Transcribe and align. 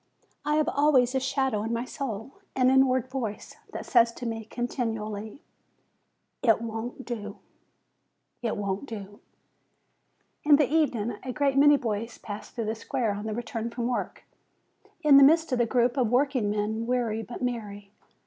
I 0.43 0.55
have 0.55 0.67
always 0.67 1.13
a 1.13 1.19
shadow 1.19 1.61
in 1.61 1.71
my 1.71 1.85
soul, 1.85 2.39
an 2.55 2.71
inward 2.71 3.07
voice, 3.07 3.57
that 3.71 3.85
says 3.85 4.11
to 4.13 4.25
me 4.25 4.45
continually, 4.45 5.43
"It 6.41 6.59
won't 6.59 7.05
do; 7.05 7.37
it 8.41 8.57
won't 8.57 8.87
do/' 8.89 9.19
In 10.43 10.55
the 10.55 10.65
evening 10.67 11.11
I 11.21 11.25
see 11.25 11.29
a 11.29 11.33
great 11.33 11.55
many 11.55 11.77
boys 11.77 12.17
pass 12.17 12.49
through 12.49 12.65
the 12.65 12.73
square 12.73 13.11
on 13.11 13.25
their 13.25 13.35
return 13.35 13.69
from 13.69 13.85
work, 13.85 14.23
in 15.03 15.17
the 15.17 15.23
midst 15.23 15.51
of 15.51 15.59
a 15.59 15.67
group 15.67 15.95
of 15.97 16.09
workingmen, 16.09 16.87
weary 16.87 17.21
but 17.21 17.43
merry. 17.43 17.91